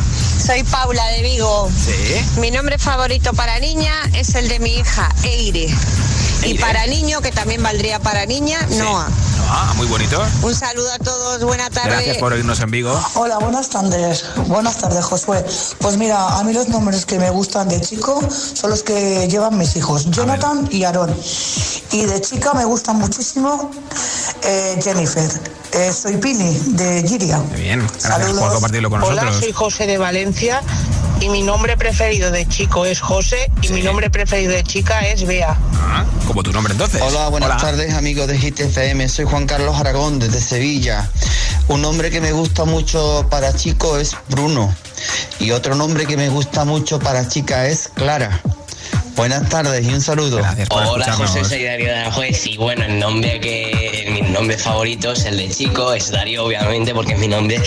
Soy 0.47 0.63
Paula 0.63 1.05
de 1.09 1.23
Vigo. 1.23 1.69
Sí. 1.77 2.41
Mi 2.41 2.53
nombre 2.53 2.79
favorito 2.79 3.33
para 3.33 3.59
niña 3.59 3.93
es 4.15 4.37
el 4.37 4.49
de 4.49 4.61
mi 4.61 4.75
hija, 4.75 5.09
Eire. 5.25 5.67
Y 6.43 6.47
Eire. 6.47 6.61
para 6.61 6.87
niño, 6.87 7.21
que 7.21 7.33
también 7.33 7.61
valdría 7.65 7.99
para 7.99 8.27
niña, 8.27 8.65
Noah. 8.79 9.09
Ah, 9.49 9.75
muy 9.77 9.89
bonito. 9.89 10.25
Un 10.43 10.55
saludo 10.55 10.93
a 10.93 10.99
todos, 10.99 11.43
buena 11.43 11.69
tarde. 11.71 11.91
Gracias 11.91 12.19
por 12.19 12.33
oírnos 12.33 12.61
en 12.61 12.71
Vigo. 12.71 12.97
Hola, 13.15 13.39
buenas 13.39 13.71
tardes. 13.71 14.25
Buenas 14.47 14.79
tardes, 14.79 15.05
Josué. 15.05 15.45
Pues 15.81 15.97
mira, 15.97 16.39
a 16.39 16.45
mí 16.45 16.53
los 16.53 16.69
nombres 16.69 17.07
que 17.07 17.19
me 17.19 17.31
gustan 17.31 17.69
de 17.69 17.81
chico 17.81 18.21
son 18.31 18.71
los 18.71 18.85
que 18.85 19.27
llevan 19.29 19.59
mis 19.59 19.75
hijos, 19.75 20.09
Jonathan 20.13 20.69
y 20.71 20.85
Aaron. 20.85 21.13
Y 21.91 22.05
de 22.05 22.21
chica 22.21 22.55
me 22.55 22.65
gusta 22.65 22.93
muchísimo 22.93 23.69
eh, 24.45 24.79
Jennifer. 24.81 25.29
Eh, 25.77 25.93
soy 25.93 26.17
Pini, 26.17 26.59
de 26.69 27.05
Giria. 27.07 27.39
Muy 27.39 27.61
bien. 27.61 27.81
Gracias 27.81 28.03
Saludos. 28.03 28.41
por 28.41 28.53
compartirlo 28.53 28.89
con 28.91 29.03
Hola, 29.03 29.25
nosotros. 29.25 29.41
soy 29.41 29.53
José 29.53 29.87
de 29.87 29.99
Valencia 29.99 30.63
y 31.21 31.29
mi 31.29 31.43
nombre 31.43 31.77
preferido 31.77 32.31
de 32.31 32.47
chico 32.49 32.87
es 32.87 33.01
José 33.01 33.51
y 33.61 33.69
mi 33.69 33.83
nombre 33.83 34.09
preferido 34.11 34.53
de 34.53 34.63
chica 34.63 35.01
es 35.01 35.27
Bea. 35.27 35.57
Ah, 35.75 36.05
como 36.27 36.43
tu 36.43 36.53
nombre 36.53 36.73
entonces. 36.73 37.03
Hola, 37.03 37.29
buenas 37.29 37.51
Hola. 37.51 37.59
tardes 37.61 37.93
amigos 37.95 38.27
de 38.27 38.39
Hit 38.39 38.59
FM. 38.59 39.07
Soy 39.09 39.27
Juan 39.27 39.47
Carlos 39.47 39.77
Aragón 39.79 40.19
desde 40.19 40.41
Sevilla. 40.41 41.11
Un 41.69 41.83
nombre 41.83 42.11
que 42.11 42.21
me 42.23 42.33
gusta 42.33 42.65
mucho 42.65 43.27
para 43.31 43.55
chico 43.55 43.99
es 43.99 44.17
Bruno. 44.31 44.75
Y 45.41 45.51
otro 45.51 45.75
nombre 45.75 46.07
que 46.07 46.17
me 46.17 46.31
gusta 46.31 46.65
mucho 46.65 46.99
para 46.99 47.29
chica 47.29 47.67
es 47.67 47.89
Clara. 47.95 48.41
Buenas 49.17 49.49
tardes 49.49 49.87
y 49.87 49.95
un 49.95 50.01
saludo. 50.01 50.43
Hola 50.71 51.13
José, 51.13 51.43
soy 51.43 51.65
Darío 51.65 51.87
de 51.87 51.95
Aranjuez 52.01 52.47
y 52.47 52.59
bueno, 52.59 52.85
el 52.85 52.99
nombre 52.99 53.41
que 53.41 54.09
mi 54.13 54.21
nombre 54.21 54.59
favorito 54.59 55.13
es 55.13 55.25
el 55.25 55.39
de 55.39 55.49
chico, 55.49 55.95
es 55.95 56.11
Darío 56.11 56.45
obviamente 56.45 56.95
porque 56.95 57.15
es 57.15 57.19
mi 57.19 57.27
nombre 57.29 57.61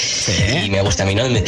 y 0.63 0.69
me 0.69 0.81
gusta 0.81 1.05
mi 1.05 1.15
nombre. 1.15 1.43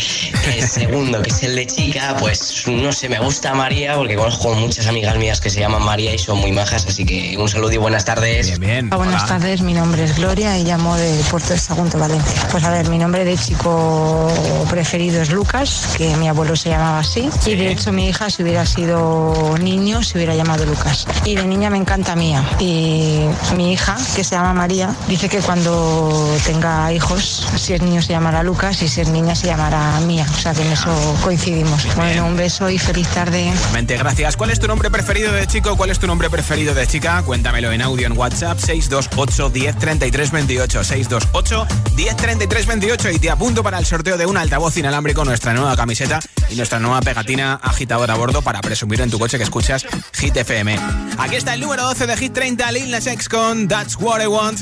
El 0.56 0.68
segundo, 0.68 1.22
que 1.22 1.30
es 1.30 1.44
el 1.44 1.56
de 1.56 1.68
chica, 1.68 2.16
pues 2.20 2.64
no 2.68 2.92
sé, 2.92 3.10
me 3.10 3.20
gusta 3.20 3.54
María 3.54 3.96
porque 3.96 4.16
conozco 4.16 4.54
muchas 4.56 4.88
amigas 4.88 5.18
mías 5.18 5.40
que 5.40 5.52
se 5.52 5.60
llaman 5.60 5.84
María 5.84 6.14
y 6.16 6.18
son 6.18 6.40
muy 6.40 6.52
majas, 6.52 6.86
así 6.88 7.06
que 7.06 7.38
un 7.38 7.48
saludo 7.48 7.72
y 7.72 7.78
buenas 7.78 8.04
tardes. 8.04 8.48
Bien, 8.48 8.60
bien. 8.60 8.88
Hola, 8.88 8.98
buenas 8.98 9.28
tardes, 9.28 9.62
mi 9.62 9.74
nombre 9.74 10.04
es 10.04 10.16
Gloria 10.16 10.58
y 10.58 10.64
llamo 10.64 10.96
de 10.98 11.22
Puerto 11.30 11.50
de 11.50 11.60
Sagunto, 11.60 12.00
Valencia. 12.00 12.48
Pues 12.52 12.64
a 12.64 12.72
ver, 12.72 12.90
mi 12.90 12.98
nombre 12.98 13.24
de 13.24 13.38
chico 13.38 14.32
preferido 14.70 15.22
es 15.22 15.30
Lucas, 15.30 15.94
que 15.96 16.16
mi 16.16 16.28
abuelo 16.28 16.56
se 16.56 16.70
llamaba 16.70 17.00
así. 17.00 17.30
Y 17.46 17.56
de 17.56 17.72
hecho 17.72 17.92
mi 17.92 18.10
hija, 18.10 18.32
si 18.32 18.42
hubiera 18.42 18.66
sido 18.66 19.56
niño, 19.60 19.91
se 20.02 20.18
hubiera 20.18 20.34
llamado 20.36 20.66
Lucas. 20.66 21.06
Y 21.26 21.36
de 21.36 21.46
niña 21.46 21.70
me 21.70 21.78
encanta 21.78 22.16
Mía. 22.16 22.44
Y 22.60 23.26
mi 23.56 23.74
hija, 23.74 23.98
que 24.16 24.24
se 24.24 24.36
llama 24.36 24.54
María, 24.54 24.96
dice 25.08 25.28
que 25.28 25.40
cuando 25.40 26.38
tenga 26.46 26.92
hijos, 26.94 27.48
si 27.58 27.74
es 27.74 27.82
niño 27.82 28.02
se 28.02 28.14
llamará 28.14 28.42
Lucas 28.42 28.82
y 28.82 28.88
si 28.88 29.02
es 29.02 29.10
niña 29.10 29.36
se 29.36 29.48
llamará 29.48 30.00
Mía. 30.02 30.26
O 30.32 30.40
sea 30.40 30.54
que 30.54 30.62
en 30.62 30.72
eso 30.72 30.90
coincidimos. 31.24 31.94
Bueno, 31.96 32.26
un 32.26 32.38
beso 32.38 32.70
y 32.70 32.80
feliz 32.80 33.08
tarde. 33.10 33.52
Mente, 33.74 33.98
gracias. 33.98 34.38
¿Cuál 34.38 34.52
es 34.52 34.60
tu 34.60 34.68
nombre 34.68 34.90
preferido 34.90 35.34
de 35.34 35.46
chico? 35.46 35.76
¿Cuál 35.76 35.90
es 35.90 36.00
tu 36.00 36.08
nombre 36.08 36.30
preferido 36.30 36.74
de 36.74 36.88
chica? 36.88 37.22
Cuéntamelo 37.24 37.72
en 37.72 37.82
audio 37.82 38.08
en 38.08 38.18
WhatsApp 38.18 38.60
628 38.60 39.50
10 39.50 39.78
33 39.78 40.32
28. 40.32 40.84
628 40.84 41.68
10 41.96 42.16
33 42.16 42.66
28 42.66 43.10
y 43.12 43.20
te 43.20 43.30
apunto 43.30 43.64
para 43.64 43.78
el 43.78 43.86
sorteo 43.86 44.18
de 44.18 44.26
un 44.26 44.38
altavoz 44.38 44.78
inalámbrico, 44.78 45.26
nuestra 45.26 45.54
nueva 45.54 45.76
camiseta 45.76 46.20
y 46.50 46.56
nuestra 46.56 46.80
nueva 46.80 47.02
pegatina 47.02 47.60
agitadora 47.62 48.14
a 48.14 48.18
bordo 48.18 48.42
para 48.42 48.62
presumir 48.62 49.02
en 49.02 49.10
tu 49.10 49.20
coche 49.20 49.38
que 49.38 49.44
escuchas 49.44 49.81
Hit 50.14 50.38
FM. 50.38 50.78
Aquí 51.18 51.36
está 51.36 51.54
el 51.54 51.62
número 51.62 51.84
12 51.84 52.08
de 52.08 52.18
Hit 52.18 52.34
30, 52.34 52.72
Lil 52.72 52.92
Nas 52.92 53.08
X 53.08 53.28
con 53.28 53.68
That's 53.68 53.96
What 54.00 54.22
I 54.22 54.28
Want. 54.28 54.60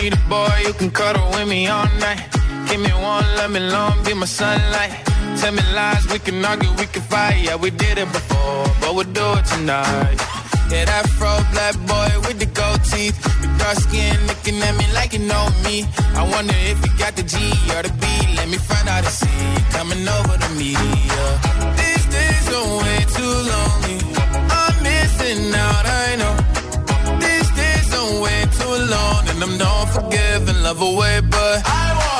Need 0.00 0.14
a 0.14 0.28
boy 0.28 0.48
you 0.64 0.72
can 0.74 0.90
cuddle 0.90 1.28
with 1.30 1.46
me 1.46 1.68
all 1.68 1.86
night. 1.98 2.20
Give 2.68 2.80
me 2.80 2.92
one, 2.92 3.24
let 3.36 3.50
me 3.50 3.60
long, 3.60 4.02
be 4.04 4.14
my 4.14 4.26
sunlight. 4.26 4.92
Tell 5.40 5.52
me 5.52 5.62
lies, 5.74 6.06
we 6.10 6.18
can 6.18 6.44
argue, 6.44 6.70
we 6.78 6.86
can 6.86 7.02
fight. 7.02 7.42
Yeah, 7.44 7.56
we 7.56 7.70
did 7.70 7.98
it 7.98 8.10
before, 8.12 8.64
but 8.80 8.94
we'll 8.94 9.12
do 9.12 9.32
it 9.38 9.44
tonight. 9.46 10.16
Yeah, 10.70 10.84
that 10.84 11.08
fro 11.18 11.36
black 11.52 11.74
boy 11.86 12.10
with 12.26 12.38
the 12.38 12.46
gold 12.46 12.82
teeth. 12.84 13.20
The 13.42 13.48
dark 13.58 13.76
skin 13.76 14.16
looking 14.28 14.62
at 14.62 14.76
me 14.76 14.86
like 14.94 15.12
you 15.12 15.18
know 15.18 15.48
me. 15.64 15.84
I 16.14 16.22
wonder 16.30 16.54
if 16.56 16.78
you 16.86 16.92
got 16.96 17.16
the 17.16 17.24
G 17.24 17.36
or 17.74 17.82
the 17.82 17.92
B. 18.00 18.06
Let 18.36 18.48
me 18.48 18.56
find 18.56 18.88
out 18.88 19.04
and 19.04 19.12
see 19.12 19.72
coming 19.76 20.06
over 20.08 20.38
to 20.38 20.48
me. 20.54 20.72
Yeah. 20.72 21.79
Too. 22.50 22.80
I'm 24.50 24.82
missing 24.82 25.54
out, 25.54 25.86
I 25.86 26.16
know. 26.20 26.34
These 27.20 27.50
days 27.60 27.88
too 28.58 28.76
long, 28.94 29.28
and 29.28 29.40
I'm 29.40 29.56
not 29.56 29.84
forgiving, 29.94 30.60
love 30.62 30.82
away, 30.82 31.20
but 31.20 31.62
I 31.64 31.94
want 31.94 32.19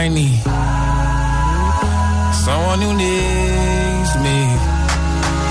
I 0.00 0.08
need 0.08 0.40
someone 2.32 2.80
who 2.80 2.92
needs 2.96 4.12
me. 4.24 4.38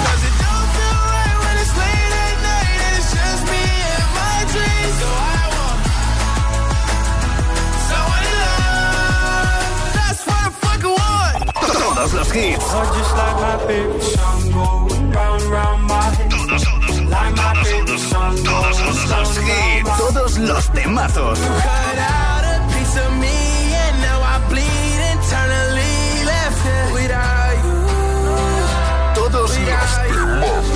Cause 0.06 0.22
it 0.26 0.36
don't 0.41 0.70
feel 0.74 1.00
right 1.14 1.38
when 1.43 1.56
it's 1.62 1.74
late 1.78 2.14
at 2.26 2.36
night 2.50 2.80
and 2.86 2.93
it's 2.97 3.12
just 3.14 3.43
me 3.45 3.64
and 3.93 4.10
my 4.18 4.38
dreams. 4.50 4.95
So 5.02 5.10
I 5.30 5.41
want 5.54 5.82
someone 7.89 8.24
to 8.26 8.34
love. 8.41 9.70
That's 9.97 10.22
what 10.26 10.41
I 10.41 10.50
fucking 10.66 10.95
want. 10.97 11.38
Todos 11.70 12.12
los 12.18 12.30
hits. 12.34 12.68
Just 12.97 13.14
like 13.22 13.38
my 13.45 13.56
favorite 13.70 14.02
song 14.02 14.41
going 14.50 15.12
round 15.14 15.41
and 15.43 15.52
round 15.52 15.82
my 15.86 16.10
head. 16.18 16.32
Todos, 16.32 16.64
todos, 16.66 16.97
Like 17.14 17.34
my 17.38 17.54
favorite 17.70 18.04
song 18.12 18.34
todos, 18.41 18.78
todos 18.82 19.10
los 19.14 19.30
hits. 19.45 19.97
Todos 20.02 20.32
los 20.39 20.64
temazos. 20.74 21.38
Cut 21.38 21.97
out 22.02 22.43
a 22.50 22.58
piece 22.74 22.97
of 22.97 23.14
me 23.22 23.49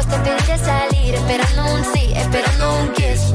Los 0.00 0.06
chicos 0.06 0.24
te 0.24 0.30
pediré 0.30 0.58
salir, 0.64 1.14
esperando 1.14 1.74
un 1.74 1.84
sí, 1.92 2.12
esperando 2.16 2.78
un 2.80 2.92
kiss. 2.92 3.34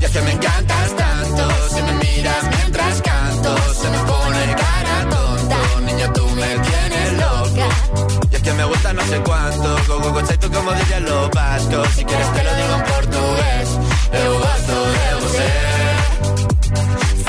Y 0.00 0.04
es 0.04 0.10
que 0.10 0.20
me 0.22 0.32
encantas 0.32 0.96
tanto, 0.96 1.68
si 1.68 1.82
me 1.82 1.92
miras 1.92 2.42
mientras 2.50 3.02
canto, 3.02 3.56
se 3.74 3.90
me 3.90 3.98
pone 3.98 4.56
cara 4.56 5.08
tonta. 5.08 5.56
Niña, 5.82 6.12
tú 6.12 6.28
me 6.30 6.58
tienes 6.58 7.12
loca. 7.12 7.68
Y 8.28 8.34
es 8.34 8.42
que 8.42 8.52
me 8.54 8.64
gusta 8.64 8.92
no 8.92 9.02
sé 9.04 9.20
cuánto, 9.20 9.76
Coco 9.86 10.12
conceito 10.12 10.50
como 10.50 10.72
diría 10.72 11.00
lo 11.00 11.30
vasco. 11.30 11.84
Si 11.94 12.04
quieres 12.04 12.32
te 12.32 12.42
lo 12.42 12.54
digo 12.56 12.74
en 12.74 12.82
portugués, 12.82 13.68
eu 14.12 14.38
gosto 14.38 14.72
de 14.72 15.14
você. 15.20 15.73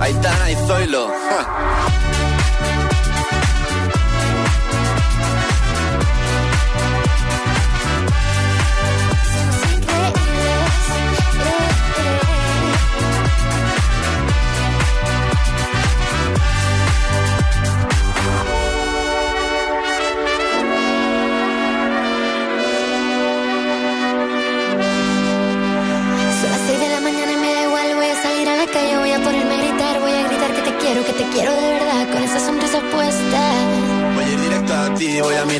Aitana 0.00 0.50
y 0.50 0.54
Zoilo. 0.66 1.08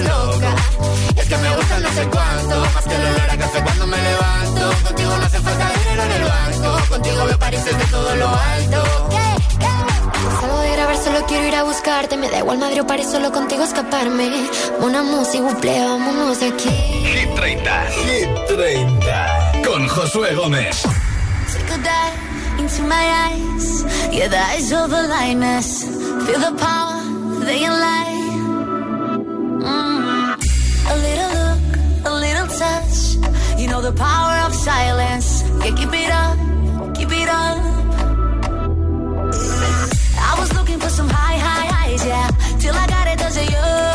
loca. 0.00 0.54
Es 1.16 1.26
que 1.26 1.36
me 1.36 1.56
gusta 1.56 1.80
no 1.80 1.88
sé 1.92 2.08
cuánto, 2.08 2.60
más 2.74 2.84
que 2.84 2.94
el 2.94 3.06
olor 3.06 3.30
a 3.30 3.36
café 3.36 3.62
cuando 3.62 3.86
me 3.86 3.96
levanto. 3.96 4.72
Contigo 4.84 5.16
no 5.16 5.26
hace 5.26 5.40
falta 5.40 5.72
dinero 5.78 6.02
en 6.02 6.12
el 6.12 6.24
banco, 6.24 6.88
contigo 6.88 7.24
veo 7.26 7.38
París 7.38 7.64
desde 7.64 7.84
todo 7.86 8.16
lo 8.16 8.28
alto. 8.28 9.08
Salgo 10.40 10.60
de 10.60 10.72
grabar, 10.72 10.96
solo 10.96 11.26
quiero 11.26 11.46
ir 11.48 11.54
a 11.56 11.62
buscarte, 11.64 12.16
me 12.16 12.30
da 12.30 12.38
igual 12.38 12.58
Madrid 12.58 12.82
o 12.82 12.86
París, 12.86 13.08
solo 13.10 13.32
contigo 13.32 13.64
escaparme. 13.64 14.30
Una 14.80 15.02
música, 15.02 15.42
buple, 15.42 15.80
vámonos 15.80 16.40
de 16.40 16.48
aquí. 16.48 16.68
Hit 16.68 17.34
30. 17.34 17.86
Hit 17.86 18.28
30. 18.46 19.52
Con 19.66 19.88
Josué 19.88 20.34
Gómez. 20.34 20.82
Take 21.52 21.72
a 21.72 21.78
dive 21.78 22.60
into 22.60 22.82
my 22.82 23.06
eyes. 23.26 23.84
Yeah, 24.12 24.28
the 24.28 24.38
eyes 24.38 24.72
of 24.72 24.90
the 24.90 25.02
lioness. 25.08 25.84
Feel 26.26 26.40
the 26.40 26.54
power, 26.58 27.02
they 27.44 27.68
lie. 27.68 28.17
The 33.90 33.96
power 33.96 34.46
of 34.46 34.54
silence. 34.54 35.42
Yeah, 35.64 35.74
keep 35.74 35.92
it 35.92 36.10
up, 36.10 36.36
keep 36.94 37.10
it 37.10 37.28
up. 37.28 37.58
I 40.30 40.34
was 40.38 40.52
looking 40.52 40.78
for 40.78 40.90
some 40.90 41.08
high, 41.08 41.38
high 41.38 41.68
highs, 41.74 42.04
yeah. 42.04 42.28
Till 42.58 42.74
I 42.74 42.86
got 42.86 43.06
it, 43.08 43.18
does 43.18 43.36
it 43.36 43.50
you? 43.50 43.87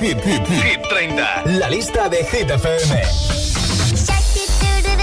Hit, 0.00 0.18
30. 0.88 1.42
La 1.46 1.68
lista 1.68 2.08
de 2.08 2.24
Hit 2.24 2.50
FM. 2.50 3.02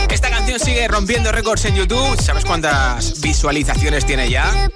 Esta 0.10 0.30
canción 0.30 0.60
sigue 0.60 0.88
rompiendo 0.88 1.32
récords 1.32 1.66
en 1.66 1.76
YouTube. 1.76 2.20
¿Sabes 2.20 2.44
cuántas 2.44 3.22
visualizaciones 3.22 4.06
tiene 4.06 4.30
ya? 4.30 4.70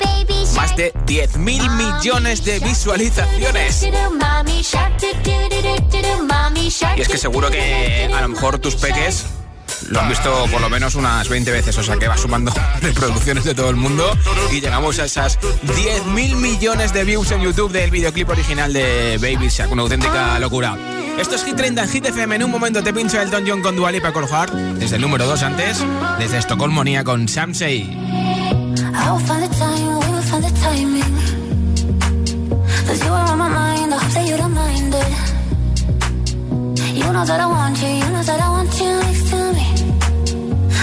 Más 0.56 0.76
de 0.76 0.94
10 1.06 1.38
mil 1.38 1.68
millones 1.72 2.46
de 2.46 2.60
visualizaciones. 2.60 3.84
Y 6.96 7.02
es 7.02 7.08
que 7.08 7.18
seguro 7.18 7.50
que 7.50 8.12
a 8.14 8.22
lo 8.22 8.28
mejor 8.30 8.60
tus 8.60 8.76
peques 8.76 9.26
lo 9.90 10.00
han 10.00 10.10
visto 10.10 10.46
por 10.52 10.62
lo 10.62 10.70
menos 10.70 10.96
unas 10.96 11.28
20 11.30 11.52
veces, 11.52 11.78
o 11.78 11.84
sea 11.84 11.98
que 11.98 12.08
va 12.08 12.18
sumando 12.18 12.52
reproducciones 12.82 13.44
de 13.44 13.56
todo 13.56 13.70
el 13.70 13.76
mundo 13.76 14.06
y 14.52 14.62
llegamos 14.62 15.00
a 15.00 15.06
esas 15.06 15.40
10 15.76 16.06
mil 16.08 16.36
millones 16.36 16.94
de 16.94 17.04
views 17.04 17.32
en 17.32 17.42
YouTube 17.42 17.72
del 17.72 17.92
videoclip 17.92 18.30
original 18.30 18.72
de 18.74 19.18
Baby 19.22 19.50
Shark, 19.50 19.72
una 19.72 19.84
auténtica 19.84 20.40
locura. 20.40 20.78
Esto 21.18 21.36
es 21.36 21.44
Hit 21.44 21.56
30 21.56 21.84
en 21.84 21.90
Hit 21.90 22.06
FM. 22.08 22.36
En 22.36 22.44
un 22.44 22.52
momento 22.52 22.84
te 22.84 22.94
pincho 22.94 23.22
el 23.22 23.30
Don 23.30 23.48
John 23.48 23.62
con 23.62 23.76
Dual 23.76 23.96
y 23.96 24.02
Cold 24.02 24.30
Heart, 24.30 24.54
desde 24.80 24.96
el 24.96 25.02
número 25.02 25.26
2 25.28 25.44
antes, 25.44 25.84
desde 26.20 26.40
Estocolmo 26.40 26.84
con 27.04 27.28
Sam 27.28 27.54
Say. 27.54 27.96
You 36.96 38.53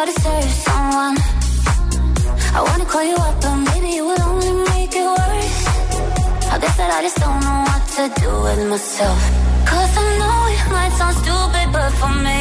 I 0.00 0.04
deserve 0.04 0.50
someone. 0.66 1.16
I 2.54 2.60
wanna 2.62 2.84
call 2.84 3.02
you 3.02 3.16
up, 3.16 3.34
but 3.42 3.56
maybe 3.68 3.90
it 3.98 4.04
would 4.08 4.20
only 4.20 4.52
make 4.70 4.94
it 4.94 5.08
worse. 5.18 5.58
I 6.54 6.56
guess 6.62 6.76
that 6.76 6.90
I 6.98 7.00
just 7.06 7.18
don't 7.24 7.40
know 7.46 7.58
what 7.68 7.82
to 7.96 8.02
do 8.22 8.30
with 8.46 8.62
myself. 8.70 9.20
Cause 9.66 9.92
I 10.04 10.08
know 10.20 10.38
it 10.54 10.66
might 10.76 10.92
sound 10.98 11.16
stupid, 11.22 11.66
but 11.74 11.90
for 11.98 12.12
me, 12.26 12.37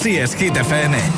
Así 0.00 0.16
es, 0.16 0.36
Hit 0.36 0.56
FM. 0.56 1.17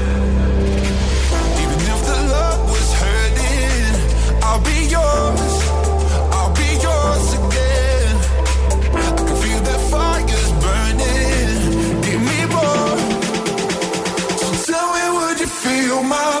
feel 15.91 16.03
my 16.03 16.40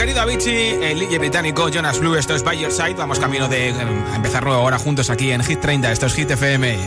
querido 0.00 0.22
Avicii, 0.22 0.78
el 0.82 0.98
DJ 0.98 1.18
británico 1.18 1.68
Jonas 1.68 2.00
Blue, 2.00 2.16
esto 2.16 2.34
es 2.34 2.42
By 2.42 2.58
Your 2.58 2.72
Side. 2.72 2.94
Vamos 2.94 3.20
camino 3.20 3.48
de 3.48 3.68
eh, 3.68 3.74
empezar 4.14 4.42
nuevo 4.42 4.62
ahora 4.62 4.78
juntos 4.78 5.10
aquí 5.10 5.30
en 5.30 5.44
Hit 5.44 5.60
30. 5.60 5.92
Esto 5.92 6.06
es 6.06 6.14
Hit 6.14 6.30
FM. 6.30 6.78